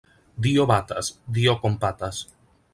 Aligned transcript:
Dio 0.45 0.65
batas, 0.71 1.11
Dio 1.37 1.57
kompatas. 1.67 2.27